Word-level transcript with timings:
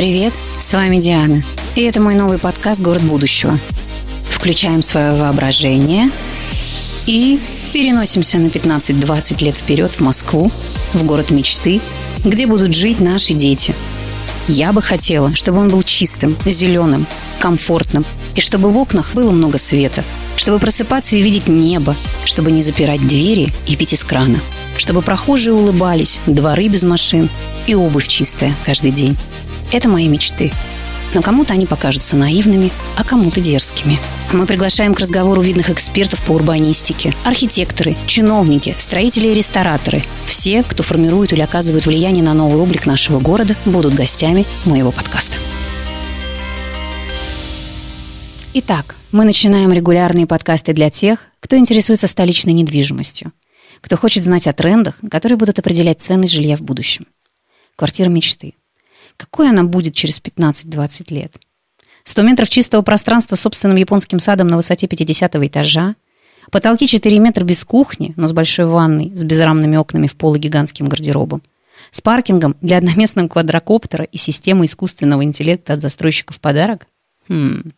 Привет, 0.00 0.32
с 0.58 0.72
вами 0.72 0.96
Диана. 0.96 1.42
И 1.74 1.82
это 1.82 2.00
мой 2.00 2.14
новый 2.14 2.38
подкаст 2.38 2.80
«Город 2.80 3.02
будущего». 3.02 3.58
Включаем 4.30 4.80
свое 4.80 5.12
воображение 5.12 6.10
и 7.06 7.38
переносимся 7.74 8.38
на 8.38 8.46
15-20 8.46 9.44
лет 9.44 9.54
вперед 9.54 9.92
в 9.92 10.00
Москву, 10.00 10.50
в 10.94 11.04
город 11.04 11.30
мечты, 11.30 11.82
где 12.24 12.46
будут 12.46 12.74
жить 12.74 12.98
наши 12.98 13.34
дети. 13.34 13.74
Я 14.48 14.72
бы 14.72 14.80
хотела, 14.80 15.34
чтобы 15.34 15.58
он 15.58 15.68
был 15.68 15.82
чистым, 15.82 16.34
зеленым, 16.46 17.06
комфортным, 17.38 18.06
и 18.36 18.40
чтобы 18.40 18.70
в 18.70 18.78
окнах 18.78 19.12
было 19.12 19.32
много 19.32 19.58
света, 19.58 20.02
чтобы 20.34 20.60
просыпаться 20.60 21.16
и 21.16 21.22
видеть 21.22 21.46
небо, 21.46 21.94
чтобы 22.24 22.52
не 22.52 22.62
запирать 22.62 23.06
двери 23.06 23.52
и 23.66 23.76
пить 23.76 23.92
из 23.92 24.02
крана, 24.02 24.40
чтобы 24.78 25.02
прохожие 25.02 25.52
улыбались, 25.52 26.20
дворы 26.26 26.68
без 26.68 26.84
машин 26.84 27.28
и 27.66 27.74
обувь 27.74 28.08
чистая 28.08 28.56
каждый 28.64 28.92
день. 28.92 29.18
Это 29.72 29.88
мои 29.88 30.08
мечты. 30.08 30.52
Но 31.14 31.22
кому-то 31.22 31.54
они 31.54 31.66
покажутся 31.66 32.16
наивными, 32.16 32.70
а 32.96 33.04
кому-то 33.04 33.40
дерзкими. 33.40 33.98
Мы 34.32 34.46
приглашаем 34.46 34.94
к 34.94 35.00
разговору 35.00 35.42
видных 35.42 35.70
экспертов 35.70 36.24
по 36.24 36.32
урбанистике, 36.32 37.14
архитекторы, 37.24 37.96
чиновники, 38.06 38.76
строители 38.78 39.28
и 39.28 39.34
рестораторы. 39.34 40.04
Все, 40.26 40.62
кто 40.62 40.82
формирует 40.82 41.32
или 41.32 41.40
оказывает 41.40 41.86
влияние 41.86 42.22
на 42.22 42.32
новый 42.32 42.60
облик 42.60 42.86
нашего 42.86 43.18
города, 43.18 43.56
будут 43.64 43.94
гостями 43.94 44.46
моего 44.64 44.92
подкаста. 44.92 45.34
Итак, 48.52 48.96
мы 49.12 49.24
начинаем 49.24 49.72
регулярные 49.72 50.26
подкасты 50.26 50.72
для 50.72 50.90
тех, 50.90 51.26
кто 51.40 51.56
интересуется 51.56 52.06
столичной 52.06 52.52
недвижимостью, 52.52 53.32
кто 53.80 53.96
хочет 53.96 54.24
знать 54.24 54.46
о 54.46 54.52
трендах, 54.52 54.96
которые 55.10 55.38
будут 55.38 55.58
определять 55.58 56.00
ценность 56.00 56.32
жилья 56.32 56.56
в 56.56 56.62
будущем. 56.62 57.06
Квартира 57.76 58.08
мечты. 58.08 58.54
Какой 59.20 59.50
она 59.50 59.64
будет 59.64 59.94
через 59.94 60.18
15-20 60.18 61.12
лет? 61.12 61.34
100 62.04 62.22
метров 62.22 62.48
чистого 62.48 62.80
пространства 62.80 63.36
с 63.36 63.40
собственным 63.40 63.76
японским 63.76 64.18
садом 64.18 64.48
на 64.48 64.56
высоте 64.56 64.88
50 64.88 65.36
этажа, 65.36 65.94
потолки 66.50 66.86
4 66.86 67.18
метра 67.18 67.44
без 67.44 67.62
кухни, 67.64 68.14
но 68.16 68.28
с 68.28 68.32
большой 68.32 68.64
ванной, 68.64 69.12
с 69.14 69.22
безрамными 69.22 69.76
окнами 69.76 70.06
в 70.06 70.16
пол 70.16 70.36
и 70.36 70.38
гигантским 70.38 70.88
гардеробом, 70.88 71.42
с 71.90 72.00
паркингом 72.00 72.56
для 72.62 72.78
одноместного 72.78 73.28
квадрокоптера 73.28 74.06
и 74.06 74.16
системой 74.16 74.66
искусственного 74.66 75.22
интеллекта 75.22 75.74
от 75.74 75.82
застройщика 75.82 76.32
в 76.32 76.40
подарок? 76.40 76.86
Хм. 77.28 77.72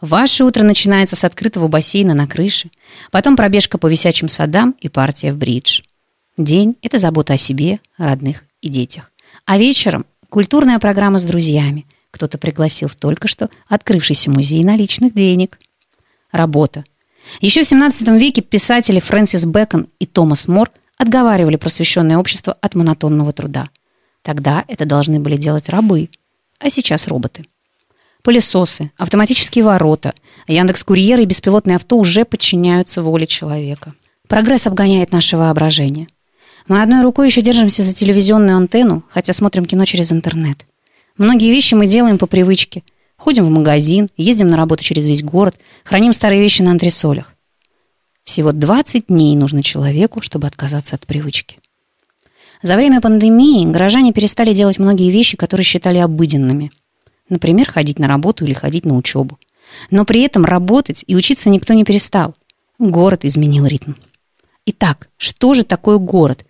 Ваше 0.00 0.42
утро 0.42 0.64
начинается 0.64 1.14
с 1.14 1.22
открытого 1.22 1.68
бассейна 1.68 2.14
на 2.14 2.26
крыше, 2.26 2.70
потом 3.12 3.36
пробежка 3.36 3.78
по 3.78 3.86
висячим 3.86 4.28
садам 4.28 4.74
и 4.80 4.88
партия 4.88 5.32
в 5.32 5.36
бридж. 5.36 5.82
День– 6.36 6.74
это 6.82 6.98
забота 6.98 7.34
о 7.34 7.38
себе, 7.38 7.78
родных 7.98 8.42
и 8.62 8.68
детях. 8.68 9.12
А 9.44 9.58
вечером 9.58 10.06
Культурная 10.36 10.78
программа 10.78 11.18
с 11.18 11.24
друзьями. 11.24 11.86
Кто-то 12.10 12.36
пригласил 12.36 12.88
в 12.88 12.94
только 12.94 13.26
что 13.26 13.48
открывшийся 13.68 14.30
музей 14.30 14.62
наличных 14.64 15.14
денег. 15.14 15.58
Работа. 16.30 16.84
Еще 17.40 17.62
в 17.62 17.66
17 17.66 18.06
веке 18.20 18.42
писатели 18.42 19.00
Фрэнсис 19.00 19.46
Бэкон 19.46 19.88
и 19.98 20.04
Томас 20.04 20.46
Мор 20.46 20.70
отговаривали 20.98 21.56
просвещенное 21.56 22.18
общество 22.18 22.54
от 22.60 22.74
монотонного 22.74 23.32
труда. 23.32 23.70
Тогда 24.20 24.62
это 24.68 24.84
должны 24.84 25.20
были 25.20 25.38
делать 25.38 25.70
рабы, 25.70 26.10
а 26.58 26.68
сейчас 26.68 27.08
роботы. 27.08 27.46
Пылесосы, 28.22 28.90
автоматические 28.98 29.64
ворота, 29.64 30.12
Яндекс-курьеры 30.48 31.22
и 31.22 31.26
беспилотные 31.26 31.76
авто 31.76 31.96
уже 31.96 32.26
подчиняются 32.26 33.00
воле 33.00 33.26
человека. 33.26 33.94
Прогресс 34.28 34.66
обгоняет 34.66 35.12
наше 35.12 35.38
воображение. 35.38 36.08
Мы 36.68 36.82
одной 36.82 37.02
рукой 37.02 37.28
еще 37.28 37.42
держимся 37.42 37.84
за 37.84 37.94
телевизионную 37.94 38.56
антенну, 38.56 39.04
хотя 39.08 39.32
смотрим 39.32 39.66
кино 39.66 39.84
через 39.84 40.12
интернет. 40.12 40.66
Многие 41.16 41.50
вещи 41.50 41.74
мы 41.74 41.86
делаем 41.86 42.18
по 42.18 42.26
привычке. 42.26 42.82
Ходим 43.16 43.44
в 43.44 43.50
магазин, 43.50 44.08
ездим 44.16 44.48
на 44.48 44.56
работу 44.56 44.82
через 44.82 45.06
весь 45.06 45.22
город, 45.22 45.56
храним 45.84 46.12
старые 46.12 46.42
вещи 46.42 46.62
на 46.62 46.72
антресолях. 46.72 47.34
Всего 48.24 48.50
20 48.50 49.06
дней 49.06 49.36
нужно 49.36 49.62
человеку, 49.62 50.20
чтобы 50.20 50.48
отказаться 50.48 50.96
от 50.96 51.06
привычки. 51.06 51.58
За 52.62 52.74
время 52.76 53.00
пандемии 53.00 53.64
горожане 53.64 54.12
перестали 54.12 54.52
делать 54.52 54.78
многие 54.78 55.10
вещи, 55.10 55.36
которые 55.36 55.64
считали 55.64 55.98
обыденными. 55.98 56.72
Например, 57.28 57.70
ходить 57.70 57.98
на 57.98 58.08
работу 58.08 58.44
или 58.44 58.52
ходить 58.52 58.84
на 58.84 58.96
учебу. 58.96 59.38
Но 59.90 60.04
при 60.04 60.22
этом 60.22 60.44
работать 60.44 61.04
и 61.06 61.14
учиться 61.14 61.48
никто 61.48 61.74
не 61.74 61.84
перестал. 61.84 62.34
Город 62.78 63.24
изменил 63.24 63.66
ритм. 63.66 63.92
Итак, 64.66 65.08
что 65.16 65.54
же 65.54 65.64
такое 65.64 65.98
город? 65.98 66.44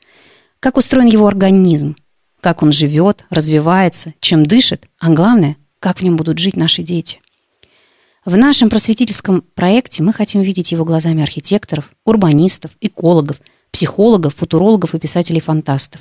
Как 0.67 0.79
устроен 0.79 1.07
его 1.07 1.29
организм? 1.29 1.95
Как 2.41 2.61
он 2.61 2.73
живет, 2.73 3.25
развивается, 3.31 4.15
чем 4.19 4.45
дышит? 4.45 4.89
А 4.99 5.11
главное, 5.11 5.57
как 5.79 6.01
в 6.01 6.03
нем 6.03 6.17
будут 6.17 6.41
жить 6.41 6.57
наши 6.57 6.83
дети? 6.83 7.21
В 8.25 8.37
нашем 8.37 8.69
просветительском 8.69 9.45
проекте 9.55 10.03
мы 10.03 10.13
хотим 10.13 10.41
видеть 10.41 10.73
его 10.73 10.85
глазами 10.85 11.23
архитекторов, 11.23 11.93
урбанистов, 12.05 12.73
экологов, 12.81 13.41
психологов, 13.71 14.35
футурологов 14.35 14.97
и 14.97 14.99
писателей-фантастов. 14.99 16.01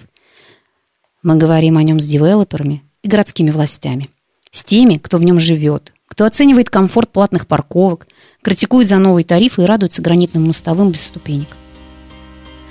Мы 1.21 1.35
говорим 1.35 1.77
о 1.77 1.83
нем 1.83 1.99
с 1.99 2.07
девелоперами 2.07 2.81
и 3.03 3.07
городскими 3.07 3.51
властями, 3.51 4.09
с 4.49 4.63
теми, 4.63 4.97
кто 4.97 5.19
в 5.19 5.23
нем 5.23 5.39
живет, 5.39 5.93
кто 6.07 6.25
оценивает 6.25 6.71
комфорт 6.71 7.11
платных 7.11 7.45
парковок, 7.45 8.07
критикует 8.41 8.87
за 8.87 8.97
новые 8.97 9.25
тарифы 9.25 9.61
и 9.61 9.65
радуется 9.65 10.01
гранитным 10.01 10.47
мостовым 10.47 10.89
без 10.89 11.03
ступенек. 11.03 11.49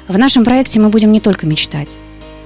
В 0.06 0.18
нашем 0.18 0.44
проекте 0.44 0.80
мы 0.80 0.90
будем 0.90 1.12
не 1.12 1.20
только 1.20 1.46
мечтать. 1.46 1.96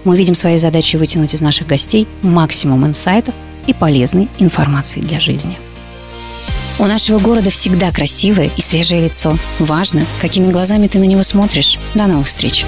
Мы 0.04 0.16
видим 0.16 0.36
своей 0.36 0.58
задачей 0.58 0.96
вытянуть 0.96 1.34
из 1.34 1.40
наших 1.40 1.66
гостей 1.66 2.06
максимум 2.22 2.86
инсайтов 2.86 3.34
и 3.66 3.74
полезной 3.74 4.28
информации 4.38 5.00
для 5.00 5.18
жизни. 5.18 5.58
У 6.78 6.86
нашего 6.86 7.18
города 7.18 7.50
всегда 7.50 7.90
красивое 7.90 8.50
и 8.56 8.60
свежее 8.60 9.02
лицо. 9.02 9.36
Важно, 9.58 10.02
какими 10.20 10.52
глазами 10.52 10.86
ты 10.86 11.00
на 11.00 11.04
него 11.04 11.24
смотришь. 11.24 11.78
До 11.94 12.06
новых 12.06 12.28
встреч! 12.28 12.64